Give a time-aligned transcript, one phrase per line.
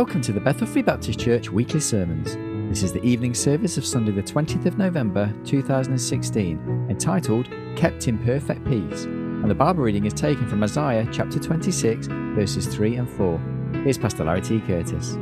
[0.00, 2.34] Welcome to the Bethel Free Baptist Church weekly sermons.
[2.70, 8.16] This is the evening service of Sunday, the 20th of November 2016, entitled Kept in
[8.24, 9.04] Perfect Peace.
[9.04, 13.38] And the Bible reading is taken from Isaiah chapter 26, verses 3 and 4.
[13.84, 14.60] Here's Pastor Larry T.
[14.60, 15.18] Curtis.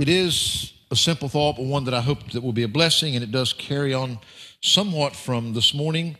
[0.00, 3.14] It is a simple thought, but one that I hope that will be a blessing,
[3.14, 4.18] and it does carry on
[4.62, 6.16] somewhat from this morning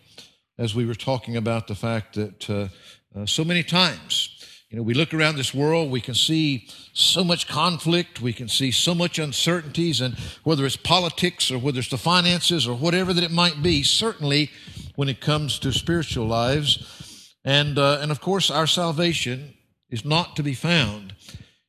[0.59, 2.69] as we were talking about the fact that uh,
[3.17, 4.37] uh, so many times,
[4.69, 8.49] you know, we look around this world, we can see so much conflict, we can
[8.49, 13.13] see so much uncertainties, and whether it's politics or whether it's the finances or whatever
[13.13, 14.51] that it might be, certainly
[14.97, 19.55] when it comes to spiritual lives, and uh, and of course our salvation
[19.89, 21.15] is not to be found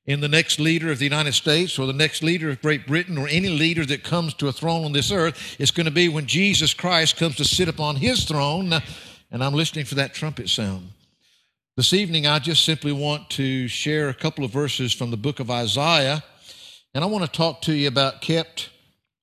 [0.05, 3.17] in the next leader of the United States or the next leader of Great Britain
[3.17, 5.55] or any leader that comes to a throne on this earth.
[5.59, 8.73] It's going to be when Jesus Christ comes to sit upon his throne.
[9.29, 10.91] And I'm listening for that trumpet sound.
[11.77, 15.39] This evening, I just simply want to share a couple of verses from the book
[15.39, 16.23] of Isaiah.
[16.95, 18.71] And I want to talk to you about kept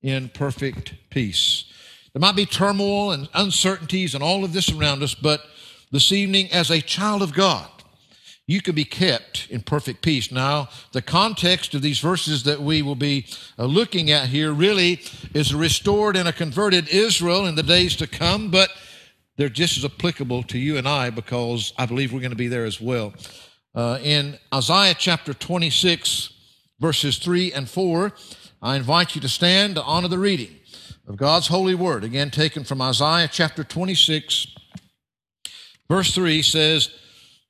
[0.02, 1.64] in perfect peace.
[2.12, 5.44] There might be turmoil and uncertainties and all of this around us, but
[5.90, 7.68] this evening, as a child of God,
[8.46, 10.30] you can be kept in perfect peace.
[10.30, 13.26] Now, the context of these verses that we will be
[13.58, 15.00] uh, looking at here really
[15.34, 18.70] is a restored and a converted Israel in the days to come, but
[19.36, 22.48] they're just as applicable to you and I because I believe we're going to be
[22.48, 23.14] there as well.
[23.74, 26.32] Uh, in Isaiah chapter 26,
[26.78, 28.12] verses 3 and 4,
[28.62, 30.56] I invite you to stand to honor the reading
[31.08, 32.04] of God's holy word.
[32.04, 34.46] Again, taken from Isaiah chapter 26,
[35.88, 36.90] verse 3 says,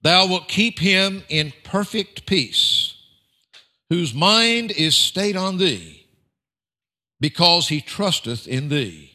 [0.03, 2.97] Thou wilt keep him in perfect peace,
[3.91, 6.07] whose mind is stayed on thee,
[7.21, 9.14] because he trusteth in thee.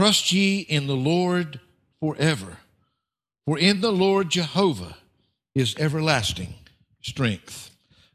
[0.00, 1.60] Trust ye in the Lord
[2.00, 2.56] forever,
[3.44, 4.96] for in the Lord Jehovah
[5.54, 6.54] is everlasting
[7.02, 7.70] strength.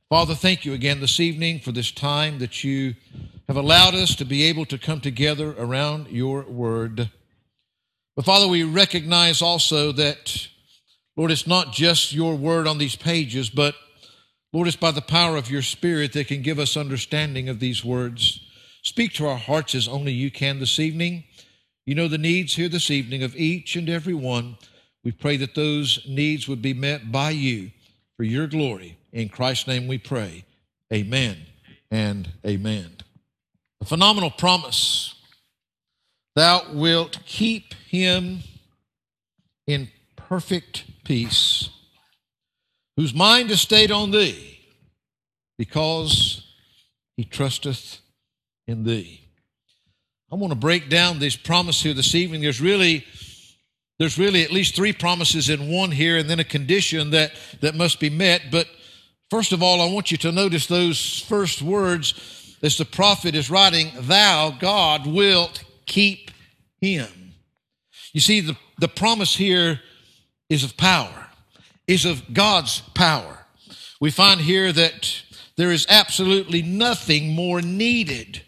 [0.09, 2.96] Father, thank you again this evening for this time that you
[3.48, 7.12] have allowed us to be able to come together around your word.
[8.16, 10.48] But Father, we recognize also that
[11.16, 13.76] Lord, it's not just your word on these pages, but
[14.52, 17.86] Lord, it's by the power of your Spirit that can give us understanding of these
[17.86, 18.40] words.
[18.82, 21.26] Speak to our hearts as only you can this evening.
[21.85, 24.57] You know the needs here this evening of each and every one.
[25.03, 27.69] We pray that those needs would be met by you
[28.18, 28.97] for your glory.
[29.13, 30.46] In Christ's name we pray.
[30.91, 31.38] Amen
[31.91, 32.97] and amen.
[33.81, 35.13] A phenomenal promise.
[36.35, 38.40] Thou wilt keep him
[39.67, 41.69] in perfect peace,
[42.97, 44.59] whose mind is stayed on thee,
[45.57, 46.44] because
[47.16, 48.00] he trusteth
[48.67, 49.25] in thee.
[50.35, 52.41] I want to break down this promise here this evening.
[52.41, 53.06] There's really
[54.00, 57.31] there's really at least three promises in one here, and then a condition that,
[57.62, 58.51] that must be met.
[58.51, 58.68] But
[59.29, 63.50] first of all, I want you to notice those first words as the prophet is
[63.50, 66.31] writing, Thou, God, wilt keep
[66.81, 67.31] him.
[68.12, 69.79] You see, the, the promise here
[70.50, 71.28] is of power,
[71.88, 73.46] is of God's power.
[74.02, 75.23] We find here that
[75.56, 78.41] there is absolutely nothing more needed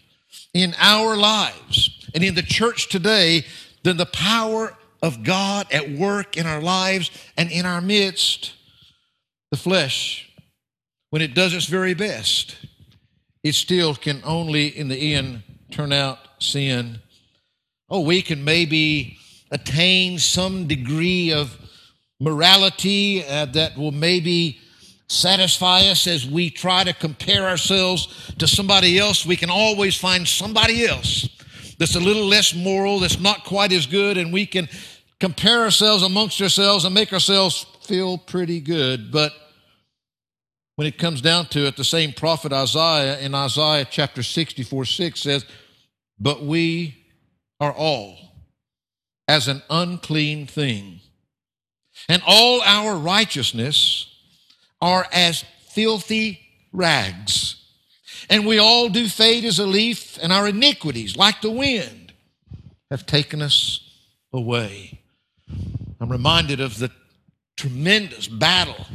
[0.60, 3.46] in our lives and in the church today
[3.84, 8.54] than the power of God at work in our lives and in our midst.
[9.52, 10.30] The flesh,
[11.10, 12.58] when it does its very best,
[13.44, 17.00] it still can only in the end turn out sin.
[17.90, 19.18] Oh, we can maybe
[19.52, 21.58] attain some degree of
[22.20, 24.60] morality uh, that will maybe
[25.10, 29.26] satisfy us as we try to compare ourselves to somebody else.
[29.26, 31.30] We can always find somebody else
[31.80, 34.68] that's a little less moral, that's not quite as good, and we can
[35.20, 39.12] compare ourselves amongst ourselves and make ourselves feel pretty good.
[39.12, 39.32] But
[40.76, 45.20] when it comes down to it, the same prophet Isaiah in Isaiah chapter 64 6
[45.20, 45.46] says,
[46.20, 47.06] But we
[47.60, 48.18] are all
[49.28, 51.00] as an unclean thing
[52.08, 54.17] and all our righteousness
[54.82, 56.40] are as filthy
[56.72, 57.56] rags.
[58.30, 62.14] And we all do fade as a leaf, and our iniquities, like the wind,
[62.92, 63.82] have taken us
[64.34, 65.00] away.
[66.00, 66.92] I'm reminded of the
[67.56, 68.86] tremendous battle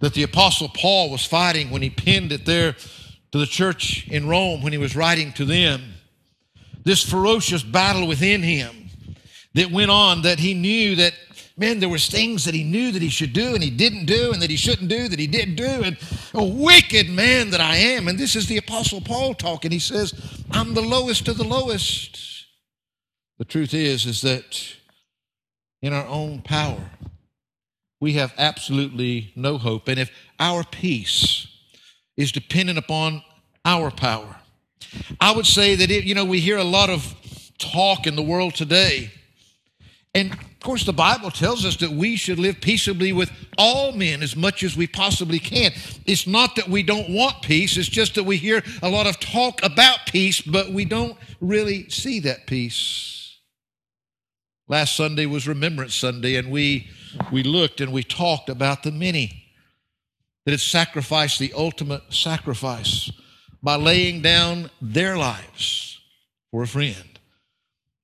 [0.00, 2.76] that the Apostle Paul was fighting when he penned it there
[3.32, 5.94] to the church in Rome when he was writing to them.
[6.84, 8.90] This ferocious battle within him
[9.54, 11.14] that went on that he knew that
[11.56, 14.32] man, there was things that he knew that he should do and he didn't do
[14.32, 15.64] and that he shouldn't do that he did do.
[15.64, 15.96] And
[16.34, 18.08] a wicked man that I am.
[18.08, 19.70] And this is the Apostle Paul talking.
[19.70, 20.14] He says,
[20.50, 22.46] I'm the lowest of the lowest.
[23.38, 24.76] The truth is, is that
[25.80, 26.90] in our own power,
[28.00, 29.88] we have absolutely no hope.
[29.88, 31.46] And if our peace
[32.16, 33.22] is dependent upon
[33.64, 34.36] our power,
[35.20, 37.14] I would say that it, you know, we hear a lot of
[37.58, 39.10] talk in the world today.
[40.14, 44.22] And of course, the Bible tells us that we should live peaceably with all men
[44.22, 45.72] as much as we possibly can.
[46.06, 49.18] It's not that we don't want peace, it's just that we hear a lot of
[49.18, 53.40] talk about peace, but we don't really see that peace.
[54.68, 56.88] Last Sunday was Remembrance Sunday, and we,
[57.32, 59.42] we looked and we talked about the many
[60.44, 63.10] that had sacrificed the ultimate sacrifice
[63.64, 65.98] by laying down their lives
[66.52, 67.11] for a friend.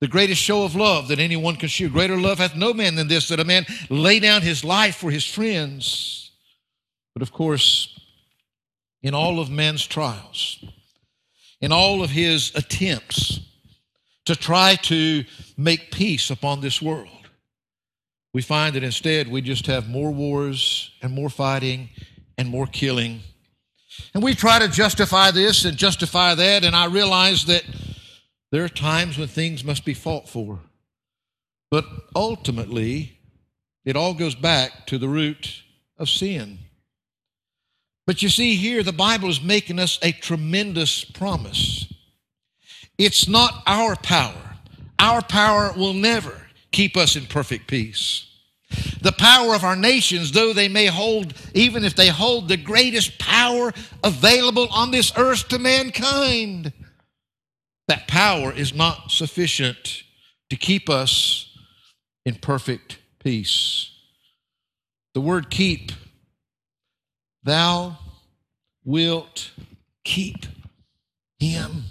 [0.01, 1.89] The greatest show of love that anyone can show.
[1.89, 5.11] Greater love hath no man than this, that a man lay down his life for
[5.11, 6.31] his friends.
[7.15, 7.99] But of course,
[9.03, 10.65] in all of man's trials,
[11.61, 13.41] in all of his attempts
[14.27, 15.25] to try to
[15.57, 17.09] make peace upon this world,
[18.33, 21.89] we find that instead we just have more wars and more fighting
[22.37, 23.21] and more killing
[24.15, 27.65] and we try to justify this and justify that, and I realize that
[28.51, 30.61] there are times when things must be fought for.
[31.71, 31.85] But
[32.17, 33.19] ultimately,
[33.85, 35.63] it all goes back to the root
[35.99, 36.59] of sin.
[38.07, 41.93] But you see, here the Bible is making us a tremendous promise.
[42.97, 44.57] It's not our power,
[44.99, 48.25] our power will never keep us in perfect peace.
[49.01, 53.19] The power of our nations, though they may hold, even if they hold the greatest
[53.19, 53.73] power
[54.05, 56.73] available on this earth to mankind,
[57.89, 60.05] that power is not sufficient
[60.51, 61.57] to keep us
[62.25, 63.91] in perfect peace.
[65.15, 65.91] The word keep,
[67.43, 67.99] thou
[68.85, 69.51] wilt
[70.05, 70.47] keep
[71.39, 71.85] him.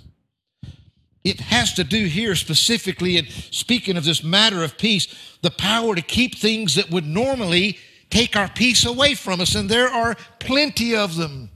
[1.23, 5.07] It has to do here specifically, in speaking of this matter of peace,
[5.41, 7.77] the power to keep things that would normally
[8.09, 11.49] take our peace away from us, and there are plenty of them.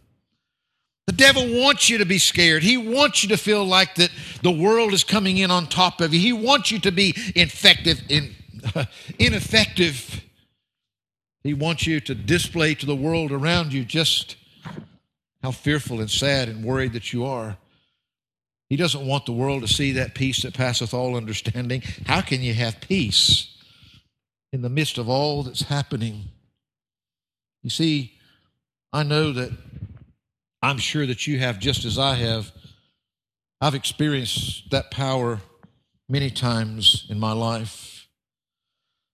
[1.11, 2.63] The devil wants you to be scared.
[2.63, 4.11] He wants you to feel like that
[4.43, 6.21] the world is coming in on top of you.
[6.21, 8.33] He wants you to be infective, in,
[9.19, 10.23] ineffective.
[11.43, 14.37] He wants you to display to the world around you just
[15.43, 17.57] how fearful and sad and worried that you are.
[18.69, 21.81] He doesn't want the world to see that peace that passeth all understanding.
[22.05, 23.53] How can you have peace
[24.53, 26.29] in the midst of all that's happening?
[27.63, 28.13] You see,
[28.93, 29.51] I know that
[30.61, 32.51] I'm sure that you have just as I have.
[33.59, 35.39] I've experienced that power
[36.07, 38.07] many times in my life.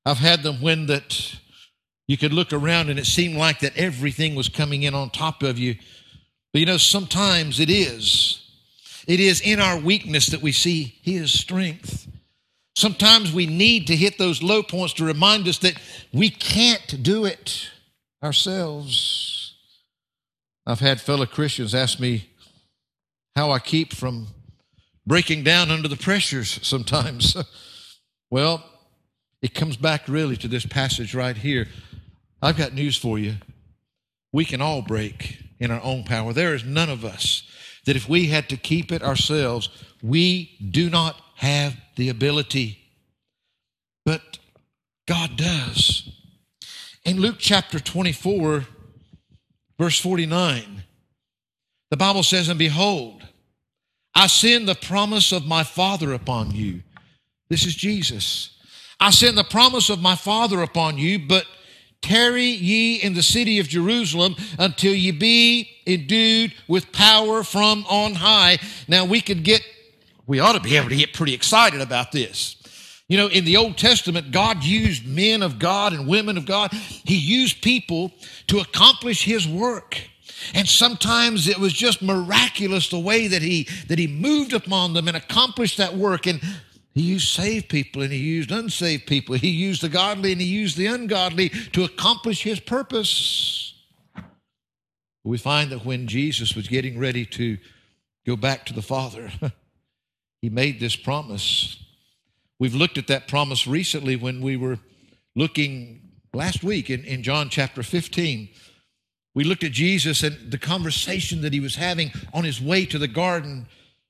[0.05, 1.35] I've had them when that
[2.07, 5.43] you could look around and it seemed like that everything was coming in on top
[5.43, 5.75] of you.
[6.53, 8.41] But you know, sometimes it is.
[9.07, 12.07] It is in our weakness that we see His strength.
[12.75, 15.79] Sometimes we need to hit those low points to remind us that
[16.13, 17.69] we can't do it
[18.23, 19.36] ourselves.
[20.69, 22.29] I've had fellow Christians ask me
[23.37, 24.27] how I keep from
[25.05, 27.37] breaking down under the pressures sometimes.
[28.29, 28.65] well,
[29.41, 31.69] it comes back really to this passage right here.
[32.41, 33.35] I've got news for you.
[34.33, 36.33] We can all break in our own power.
[36.33, 37.43] There is none of us
[37.85, 39.69] that if we had to keep it ourselves,
[40.03, 42.79] we do not have the ability.
[44.05, 44.37] But
[45.07, 46.09] God does.
[47.05, 48.65] In Luke chapter 24,
[49.77, 50.83] verse 49,
[51.89, 53.23] the Bible says, And behold,
[54.15, 56.83] I send the promise of my Father upon you.
[57.49, 58.57] This is Jesus.
[58.99, 61.45] I send the promise of my Father upon you, but
[62.01, 68.13] Tarry ye in the city of Jerusalem until ye be endued with power from on
[68.13, 68.59] high.
[68.87, 69.61] Now we could get,
[70.25, 72.56] we ought to be able to get pretty excited about this.
[73.09, 76.73] You know, in the Old Testament, God used men of God and women of God.
[76.73, 78.11] He used people
[78.47, 79.97] to accomplish His work.
[80.53, 85.07] And sometimes it was just miraculous the way that he that he moved upon them
[85.07, 86.27] and accomplished that work.
[86.27, 86.41] And
[86.93, 89.35] he used saved people and he used unsaved people.
[89.35, 93.73] He used the godly and he used the ungodly to accomplish his purpose.
[95.23, 97.57] We find that when Jesus was getting ready to
[98.25, 99.31] go back to the Father,
[100.41, 101.83] he made this promise.
[102.59, 104.79] We've looked at that promise recently when we were
[105.35, 106.01] looking
[106.33, 108.49] last week in, in John chapter 15.
[109.35, 112.97] We looked at Jesus and the conversation that he was having on his way to
[112.97, 113.67] the garden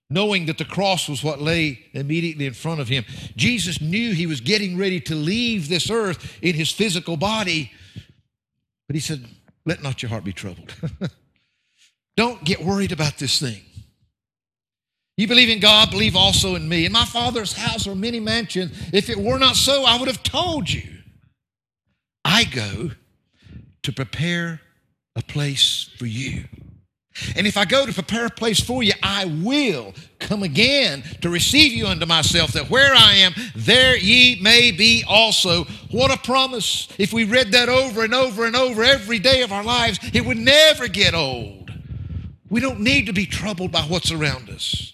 [0.10, 3.04] knowing that the cross was what lay immediately in front of him.
[3.36, 7.72] Jesus knew he was getting ready to leave this earth in his physical body,
[8.88, 9.26] but he said,
[9.66, 10.74] Let not your heart be troubled.
[12.18, 13.62] Don't get worried about this thing.
[15.18, 16.86] You believe in God, believe also in me.
[16.86, 18.72] In my Father's house are many mansions.
[18.94, 20.84] If it were not so, I would have told you.
[22.24, 22.92] I go
[23.82, 24.62] to prepare
[25.16, 26.46] a place for you.
[27.36, 31.32] And if I go to prepare a place for you, I will come again to
[31.32, 35.64] receive you unto myself, that where I am, there ye may be also.
[35.90, 36.88] What a promise.
[37.00, 40.24] If we read that over and over and over every day of our lives, it
[40.24, 41.72] would never get old.
[42.52, 44.94] We don't need to be troubled by what's around us.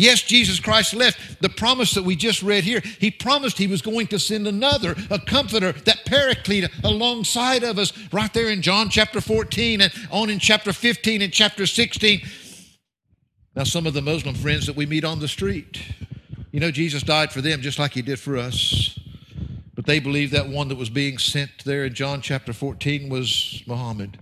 [0.00, 2.80] Yes, Jesus Christ left the promise that we just read here.
[2.98, 7.92] He promised He was going to send another, a comforter, that paraclete alongside of us,
[8.10, 12.22] right there in John chapter 14 and on in chapter 15 and chapter 16.
[13.54, 15.82] Now, some of the Muslim friends that we meet on the street,
[16.50, 18.98] you know, Jesus died for them just like He did for us.
[19.74, 23.62] But they believe that one that was being sent there in John chapter 14 was
[23.66, 24.18] Muhammad.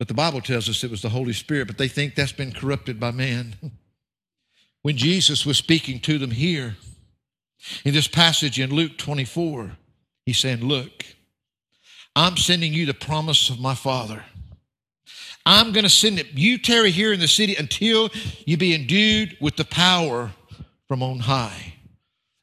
[0.00, 2.50] But the Bible tells us it was the Holy Spirit, but they think that's been
[2.50, 3.54] corrupted by man.
[4.86, 6.76] when Jesus was speaking to them here
[7.84, 9.72] in this passage in Luke 24,
[10.24, 11.04] he's saying, Look,
[12.14, 14.22] I'm sending you the promise of my Father.
[15.44, 16.28] I'm going to send it.
[16.34, 18.10] You tarry here in the city until
[18.44, 20.30] you be endued with the power
[20.86, 21.74] from on high.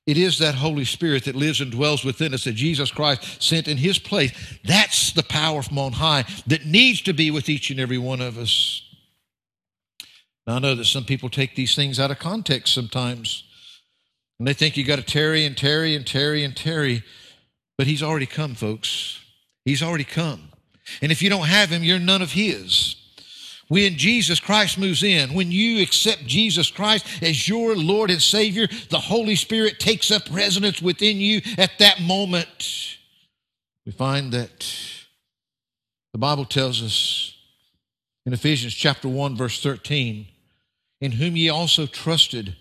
[0.06, 3.70] It is that Holy Spirit that lives and dwells within us that Jesus Christ sent
[3.70, 4.34] in his place.
[4.66, 8.20] That's the power from on high that needs to be with each and every one
[8.20, 8.82] of us.
[10.46, 13.44] Now, I know that some people take these things out of context sometimes,
[14.40, 17.04] and they think you got to tarry and tarry and tarry and tarry,
[17.78, 19.20] but He's already come, folks.
[19.64, 20.50] He's already come.
[21.02, 22.98] And if you don't have Him, you're none of His.
[23.70, 28.68] When Jesus Christ moves in, when you accept Jesus Christ as your Lord and Savior,
[28.90, 32.98] the Holy Spirit takes up residence within you at that moment.
[33.86, 34.70] We find that
[36.12, 37.36] the Bible tells us
[38.26, 40.28] in Ephesians chapter 1, verse 13
[41.04, 42.56] in whom ye also trusted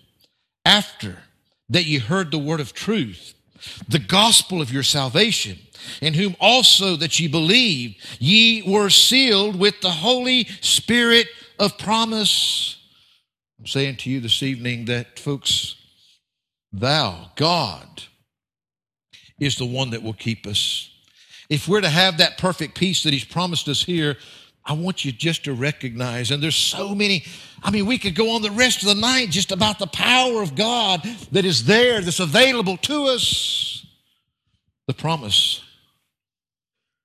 [0.65, 1.19] after
[1.69, 3.33] that ye heard the word of truth,
[3.87, 5.57] the gospel of your salvation,
[6.01, 12.75] in whom also that ye believed, ye were sealed with the Holy Spirit of promise.
[13.59, 15.77] I'm saying to you this evening that, folks,
[16.73, 18.03] thou, God,
[19.39, 20.89] is the one that will keep us.
[21.49, 24.17] If we're to have that perfect peace that He's promised us here,
[24.65, 27.25] I want you just to recognize, and there's so many.
[27.61, 30.41] I mean, we could go on the rest of the night just about the power
[30.41, 33.85] of God that is there, that's available to us.
[34.87, 35.61] The promise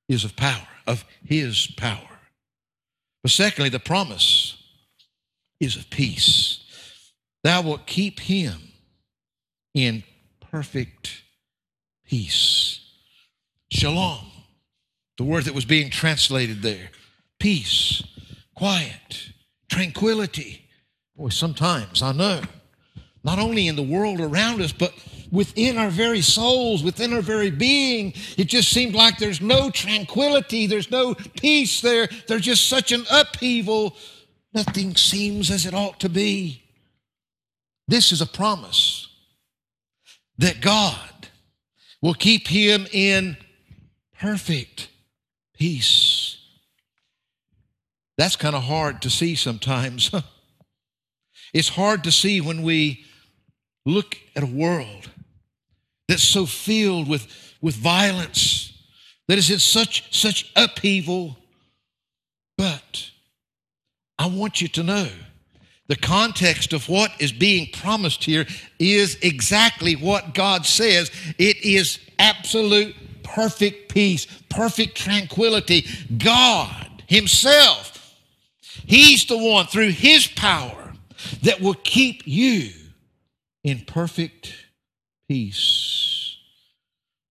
[0.08, 2.08] is of power, of His power.
[3.22, 4.56] But secondly, the promise
[5.60, 6.64] is of peace.
[7.42, 8.72] Thou wilt keep him
[9.74, 10.04] in
[10.50, 11.22] perfect
[12.06, 12.80] peace.
[13.70, 14.26] Shalom,
[15.18, 16.90] the word that was being translated there
[17.38, 18.02] peace,
[18.54, 19.32] quiet,
[19.68, 20.64] tranquility.
[21.16, 22.40] Boy, sometimes I know,
[23.24, 24.92] not only in the world around us, but
[25.30, 30.66] within our very souls, within our very being, it just seems like there's no tranquility,
[30.66, 32.08] there's no peace there.
[32.26, 33.96] There's just such an upheaval.
[34.54, 36.62] Nothing seems as it ought to be.
[37.86, 39.08] This is a promise
[40.38, 41.28] that God
[42.00, 43.36] will keep him in
[44.18, 44.88] perfect
[45.54, 46.17] peace.
[48.18, 50.10] That's kind of hard to see sometimes.
[51.54, 53.04] it's hard to see when we
[53.86, 55.08] look at a world
[56.08, 57.26] that's so filled with,
[57.62, 58.72] with violence,
[59.28, 61.38] that is in such, such upheaval.
[62.56, 63.10] But
[64.18, 65.08] I want you to know
[65.86, 68.46] the context of what is being promised here
[68.80, 71.10] is exactly what God says.
[71.38, 75.86] It is absolute perfect peace, perfect tranquility.
[76.16, 77.97] God Himself
[78.88, 80.94] He's the one through His power
[81.42, 82.70] that will keep you
[83.62, 84.54] in perfect
[85.28, 86.38] peace.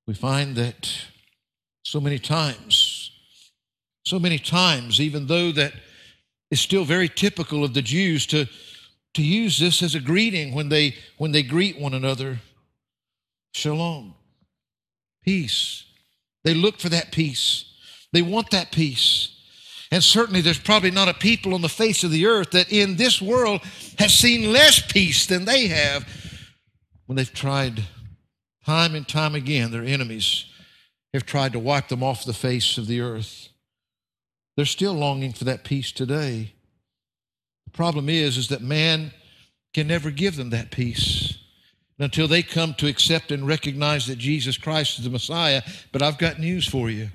[0.06, 0.88] We find that
[1.84, 3.10] so many times,
[4.06, 5.74] so many times, even though that
[6.52, 8.46] is still very typical of the Jews to,
[9.16, 12.40] to use this as a greeting when they when they greet one another.
[13.56, 14.14] Shalom.
[15.24, 15.86] Peace.
[16.44, 17.66] They look for that peace.
[18.14, 19.37] They want that peace.
[19.92, 22.98] And certainly there's probably not a people on the face of the earth that in
[22.98, 23.62] this world
[24.00, 26.06] has seen less peace than they have
[27.06, 27.84] when they've tried
[28.66, 30.46] time and time again, their enemies
[31.14, 33.48] have tried to wipe them off the face of the earth.
[34.56, 36.54] They're still longing for that peace today.
[37.66, 39.14] The problem is, is that man
[39.74, 41.38] can never give them that peace
[42.00, 45.62] until they come to accept and recognize that Jesus Christ is the Messiah.
[45.92, 47.10] But I've got news for you.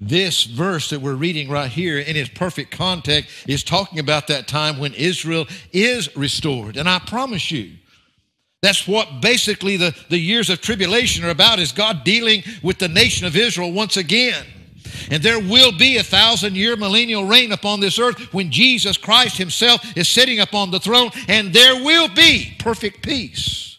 [0.00, 4.48] This verse that we're reading right here in its perfect context is talking about that
[4.48, 6.76] time when Israel is restored.
[6.76, 7.72] And I promise you,
[8.62, 12.88] that's what basically the, the years of tribulation are about is God dealing with the
[12.88, 14.46] nation of Israel once again.
[15.10, 19.36] And there will be a thousand year millennial reign upon this earth when Jesus Christ
[19.36, 23.78] Himself is sitting upon the throne, and there will be perfect peace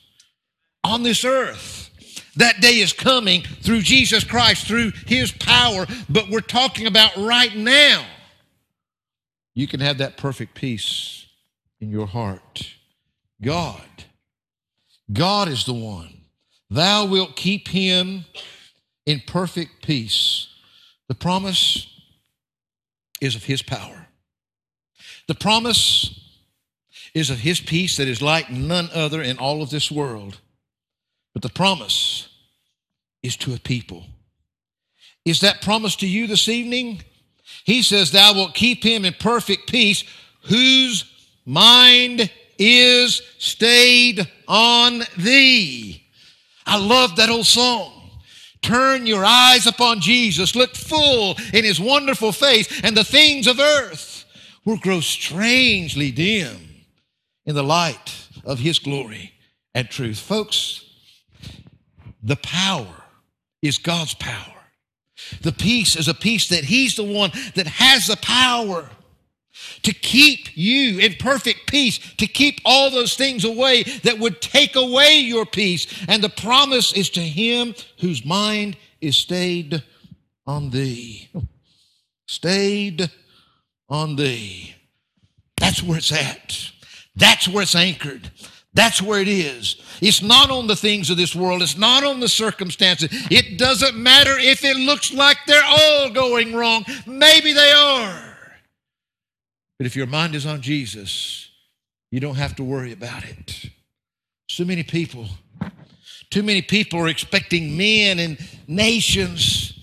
[0.83, 1.82] on this earth.
[2.35, 7.55] That day is coming through Jesus Christ, through His power, but we're talking about right
[7.55, 8.05] now.
[9.53, 11.27] You can have that perfect peace
[11.79, 12.73] in your heart.
[13.41, 13.83] God,
[15.11, 16.21] God is the one.
[16.69, 18.25] Thou wilt keep him
[19.05, 20.47] in perfect peace.
[21.07, 21.87] The promise
[23.21, 24.07] is of his power.
[25.27, 26.19] The promise
[27.13, 30.39] is of his peace that is like none other in all of this world.
[31.33, 32.29] But the promise
[33.21, 34.05] is to a people.
[35.25, 37.01] Is that promise to you this evening?
[37.63, 40.03] He says, Thou wilt keep him in perfect peace,
[40.43, 41.05] whose
[41.45, 46.03] mind is stayed on thee.
[46.65, 47.91] I love that old song.
[48.61, 53.59] Turn your eyes upon Jesus, look full in his wonderful face, and the things of
[53.59, 54.25] earth
[54.63, 56.85] will grow strangely dim
[57.45, 59.33] in the light of his glory
[59.75, 60.17] and truth.
[60.19, 60.82] Folks,
[62.23, 63.03] the power
[63.61, 64.53] is God's power.
[65.41, 68.89] The peace is a peace that He's the one that has the power
[69.83, 74.75] to keep you in perfect peace, to keep all those things away that would take
[74.75, 75.85] away your peace.
[76.07, 79.83] And the promise is to Him whose mind is stayed
[80.47, 81.29] on Thee.
[82.25, 83.11] Stayed
[83.89, 84.75] on Thee.
[85.57, 86.71] That's where it's at.
[87.15, 88.31] That's where it's anchored.
[88.73, 89.81] That's where it is.
[90.01, 91.61] It's not on the things of this world.
[91.61, 93.09] It's not on the circumstances.
[93.29, 96.83] It doesn't matter if it looks like they're all going wrong.
[97.05, 98.35] Maybe they are.
[99.77, 101.49] But if your mind is on Jesus,
[102.09, 103.69] you don't have to worry about it.
[104.49, 105.27] So many people,
[106.29, 108.37] too many people are expecting men and
[108.67, 109.73] nations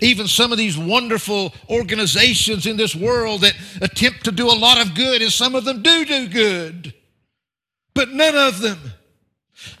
[0.00, 4.80] even some of these wonderful organizations in this world that attempt to do a lot
[4.80, 6.94] of good, and some of them do do good.
[7.98, 8.78] But none of them,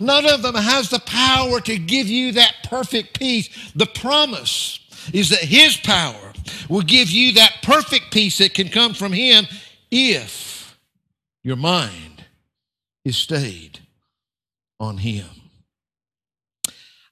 [0.00, 3.48] none of them has the power to give you that perfect peace.
[3.76, 4.80] The promise
[5.12, 6.32] is that His power
[6.68, 9.46] will give you that perfect peace that can come from Him
[9.92, 10.76] if
[11.44, 12.24] your mind
[13.04, 13.78] is stayed
[14.80, 15.28] on Him.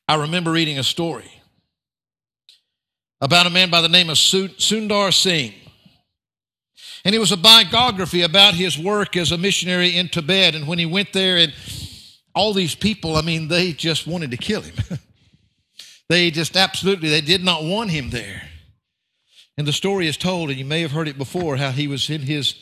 [0.08, 1.30] I remember reading a story
[3.20, 5.54] about a man by the name of Sundar Singh.
[7.06, 10.56] And it was a biography about his work as a missionary in Tibet.
[10.56, 11.54] And when he went there, and
[12.34, 14.74] all these people, I mean, they just wanted to kill him.
[16.08, 18.42] they just absolutely, they did not want him there.
[19.56, 22.10] And the story is told, and you may have heard it before, how he was
[22.10, 22.56] in his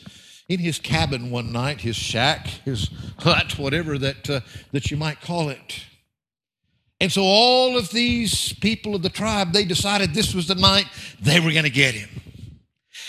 [0.47, 4.41] in his cabin one night, his shack, his hut, whatever that uh,
[4.73, 5.83] that you might call it.
[7.01, 10.85] And so all of these people of the tribe, they decided this was the night
[11.19, 12.21] they were going to get him.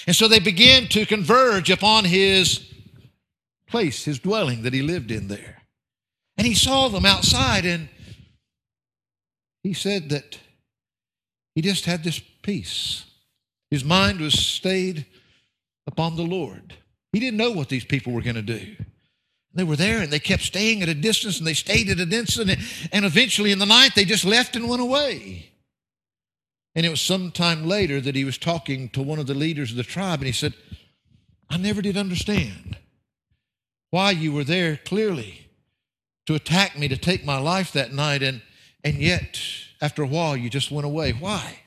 [0.07, 2.73] And so they began to converge upon his
[3.66, 5.62] place, his dwelling that he lived in there.
[6.37, 7.88] And he saw them outside and
[9.62, 10.38] he said that
[11.55, 13.05] he just had this peace.
[13.71, 15.07] His mind was stayed
[15.87, 16.75] upon the Lord.
[17.12, 18.77] He didn't know what these people were going to do.
[19.55, 22.07] They were there and they kept staying at a distance and they stayed at a
[22.07, 25.51] distance and, and eventually in the night they just left and went away.
[26.77, 29.71] And it was some time later that he was talking to one of the leaders
[29.71, 30.53] of the tribe, and he said,
[31.49, 32.77] I never did understand
[33.91, 35.49] why you were there clearly
[36.27, 38.43] to attack me, to take my life that night, and,
[38.85, 39.41] and yet
[39.81, 41.12] after a while you just went away.
[41.12, 41.61] Why?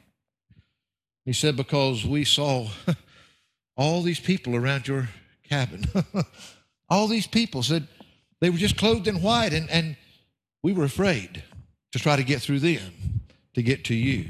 [1.25, 2.69] He said, Because we saw
[3.77, 5.09] all these people around your
[5.49, 5.85] cabin.
[6.89, 7.87] all these people said
[8.41, 9.97] they were just clothed in white, and, and
[10.61, 11.41] we were afraid
[11.93, 13.21] to try to get through them,
[13.55, 14.27] to get to you.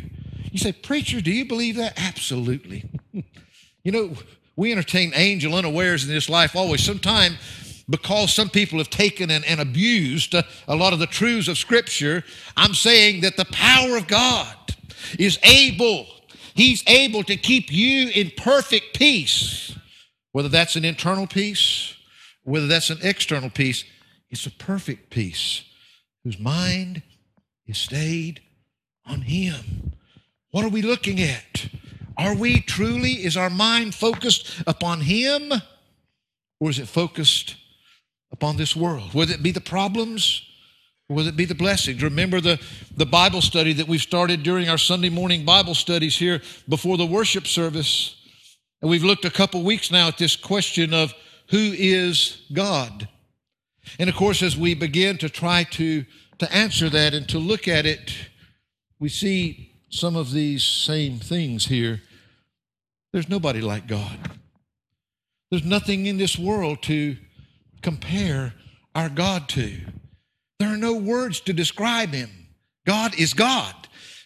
[0.52, 1.94] You say, Preacher, do you believe that?
[1.98, 2.90] Absolutely.
[3.84, 4.14] you know,
[4.56, 6.84] we entertain angel unawares in this life always.
[6.84, 7.38] Sometimes,
[7.90, 11.58] because some people have taken and, and abused a, a lot of the truths of
[11.58, 12.24] Scripture,
[12.58, 14.56] I'm saying that the power of God
[15.18, 16.08] is able,
[16.54, 19.76] He's able to keep you in perfect peace.
[20.32, 21.96] Whether that's an internal peace,
[22.44, 23.84] whether that's an external peace,
[24.30, 25.64] it's a perfect peace
[26.24, 27.02] whose mind
[27.66, 28.42] is stayed
[29.06, 29.94] on Him.
[30.52, 31.70] What are we looking at?
[32.18, 35.54] Are we truly, is our mind focused upon Him
[36.60, 37.56] or is it focused
[38.32, 39.14] upon this world?
[39.14, 40.42] Whether it be the problems
[41.08, 42.02] or whether it be the blessings?
[42.02, 42.60] Remember the,
[42.98, 47.06] the Bible study that we've started during our Sunday morning Bible studies here before the
[47.06, 48.16] worship service.
[48.82, 51.14] And we've looked a couple weeks now at this question of
[51.50, 53.08] who is God?
[54.00, 56.06] And of course, as we begin to try to,
[56.40, 58.14] to answer that and to look at it,
[59.00, 62.02] we see some of these same things here
[63.12, 64.18] There's nobody like God.
[65.50, 67.18] There's nothing in this world to
[67.82, 68.54] compare
[68.94, 69.78] our God to.
[70.60, 72.30] There are no words to describe him.
[72.86, 73.74] God is God.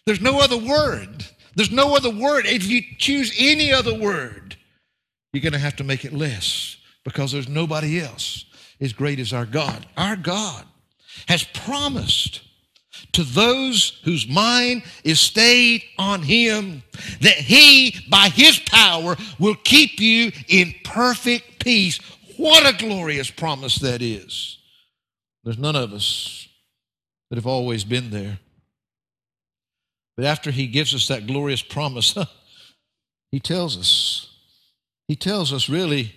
[0.06, 1.26] There's no other word.
[1.56, 2.46] There's no other word.
[2.46, 4.58] If you choose any other word,
[5.32, 8.46] you're going to have to make it less because there's nobody else
[8.82, 9.86] as great as our God.
[9.96, 10.66] Our God
[11.28, 12.42] has promised
[13.14, 16.84] to those whose mind is stayed on Him
[17.22, 22.00] that He, by His power, will keep you in perfect peace.
[22.38, 24.58] What a glorious promise that is.
[25.44, 26.48] There's none of us
[27.30, 28.40] that have always been there.
[30.16, 32.18] But after He gives us that glorious promise,
[33.32, 34.30] He tells us,
[35.08, 36.14] He tells us really,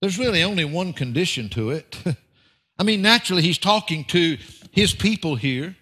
[0.00, 1.96] there's really only one condition to it.
[2.78, 4.38] I mean, naturally, He's talking to
[4.70, 5.76] His people here.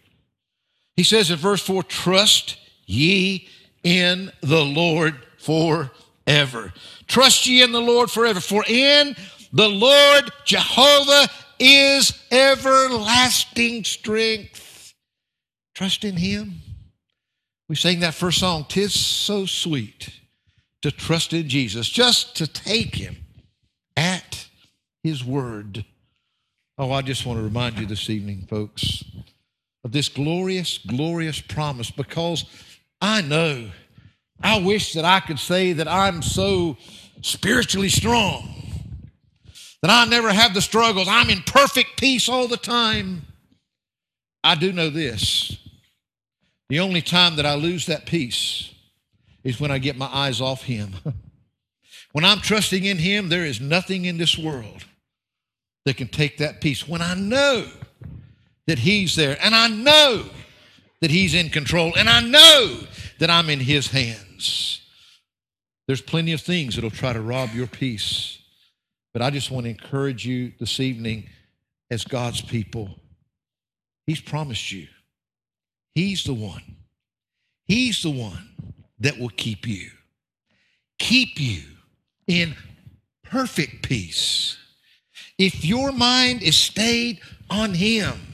[0.96, 3.48] He says in verse 4 Trust ye
[3.82, 6.72] in the Lord forever.
[7.06, 8.40] Trust ye in the Lord forever.
[8.40, 9.16] For in
[9.52, 11.28] the Lord Jehovah
[11.58, 14.94] is everlasting strength.
[15.74, 16.60] Trust in Him.
[17.68, 20.10] We sang that first song, Tis so sweet
[20.82, 23.16] to trust in Jesus, just to take Him
[23.96, 24.46] at
[25.02, 25.84] His word.
[26.76, 29.04] Oh, I just want to remind you this evening, folks
[29.84, 32.46] of this glorious, glorious promise because
[33.00, 33.70] I know,
[34.42, 36.76] I wish that I could say that I'm so
[37.20, 38.48] spiritually strong,
[39.82, 43.26] that I never have the struggles, I'm in perfect peace all the time.
[44.42, 45.58] I do know this
[46.68, 48.72] the only time that I lose that peace
[49.42, 50.94] is when I get my eyes off Him.
[52.12, 54.84] when I'm trusting in Him, there is nothing in this world
[55.84, 56.88] that can take that peace.
[56.88, 57.66] When I know
[58.66, 59.36] that He's there.
[59.42, 60.24] And I know
[61.00, 61.92] that He's in control.
[61.96, 62.80] And I know
[63.18, 64.80] that I'm in His hands.
[65.86, 68.38] There's plenty of things that'll try to rob your peace.
[69.12, 71.28] But I just want to encourage you this evening
[71.90, 72.90] as God's people.
[74.06, 74.88] He's promised you.
[75.94, 76.62] He's the one.
[77.66, 78.48] He's the one
[78.98, 79.90] that will keep you.
[80.98, 81.62] Keep you
[82.26, 82.54] in
[83.22, 84.56] perfect peace.
[85.38, 88.33] If your mind is stayed on Him,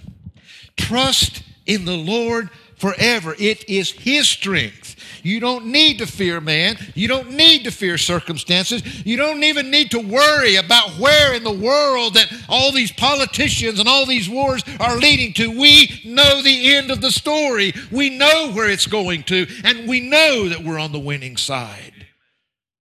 [0.80, 3.34] Trust in the Lord forever.
[3.38, 4.96] It is His strength.
[5.22, 6.78] You don't need to fear man.
[6.94, 9.04] You don't need to fear circumstances.
[9.04, 13.78] You don't even need to worry about where in the world that all these politicians
[13.78, 15.50] and all these wars are leading to.
[15.50, 17.74] We know the end of the story.
[17.92, 22.06] We know where it's going to, and we know that we're on the winning side.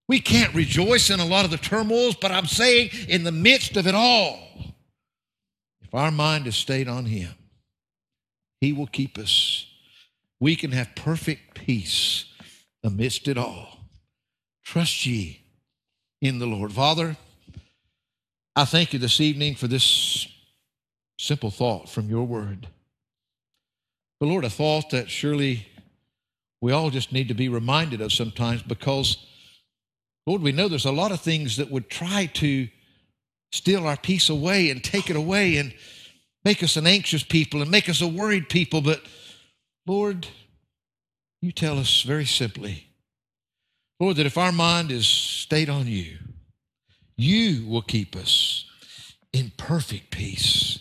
[0.08, 3.78] We can't rejoice in a lot of the turmoils, but I'm saying in the midst
[3.78, 4.40] of it all,
[5.82, 7.30] if our mind is stayed on Him,
[8.62, 9.66] he will keep us.
[10.40, 12.26] We can have perfect peace
[12.84, 13.80] amidst it all.
[14.64, 15.42] Trust ye
[16.22, 16.72] in the Lord.
[16.72, 17.18] Father,
[18.56, 20.28] I thank you this evening for this
[21.18, 22.68] simple thought from your word.
[24.20, 25.68] But Lord, a thought that surely
[26.62, 29.18] we all just need to be reminded of sometimes because,
[30.26, 32.68] Lord, we know there's a lot of things that would try to
[33.52, 35.58] steal our peace away and take it away.
[35.58, 35.74] And
[36.44, 38.82] make us an anxious people and make us a worried people.
[38.82, 39.02] But
[39.86, 40.28] Lord,
[41.42, 42.88] you tell us very simply,
[44.00, 46.18] Lord, that if our mind is stayed on you,
[47.18, 48.66] you will keep us
[49.34, 50.80] in perfect peace.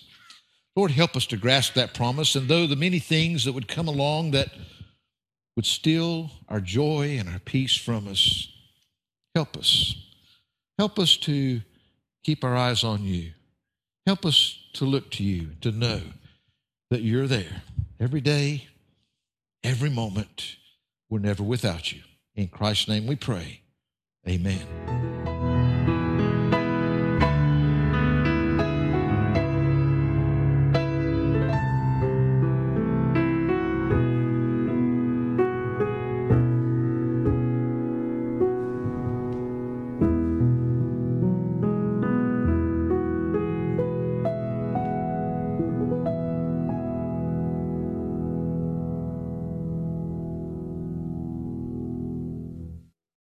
[0.77, 2.37] Lord, help us to grasp that promise.
[2.37, 4.49] And though the many things that would come along that
[5.57, 8.49] would steal our joy and our peace from us,
[9.35, 9.97] help us.
[10.79, 11.61] Help us to
[12.23, 13.33] keep our eyes on you.
[14.09, 16.01] Help us to look to you, to know
[16.89, 17.61] that you're there
[18.01, 18.67] every day,
[19.63, 20.57] every moment.
[21.11, 22.01] We're never without you.
[22.35, 23.61] In Christ's name we pray.
[24.27, 25.28] Amen.